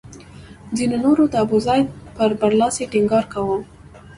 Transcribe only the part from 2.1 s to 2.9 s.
پر برلاسي